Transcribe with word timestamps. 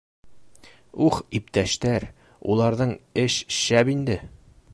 —Ух, 1.07 1.19
иптәштәр, 1.41 2.07
уларҙың 2.55 2.97
эш 3.27 3.41
шәп 3.59 3.95
инде. 3.97 4.19